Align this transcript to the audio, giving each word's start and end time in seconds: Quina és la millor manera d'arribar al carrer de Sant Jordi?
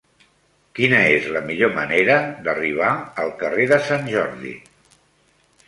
Quina 0.79 1.01
és 1.17 1.27
la 1.35 1.43
millor 1.49 1.75
manera 1.75 2.17
d'arribar 2.47 2.89
al 3.25 3.31
carrer 3.45 3.69
de 3.75 3.81
Sant 3.91 4.11
Jordi? 4.17 4.59